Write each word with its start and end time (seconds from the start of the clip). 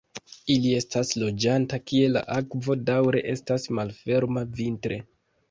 Ili 0.51 0.69
estas 0.77 1.11
loĝanta 1.23 1.79
kie 1.91 2.07
la 2.15 2.23
akvo 2.37 2.77
daŭre 2.89 3.23
estas 3.35 3.69
malferma 3.81 4.47
vintre. 4.59 5.01